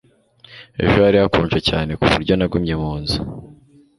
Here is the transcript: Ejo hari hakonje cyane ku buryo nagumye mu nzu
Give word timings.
Ejo 0.83 0.97
hari 1.05 1.17
hakonje 1.23 1.59
cyane 1.69 1.91
ku 1.99 2.05
buryo 2.13 2.33
nagumye 2.35 2.73
mu 2.81 2.93
nzu 3.01 3.19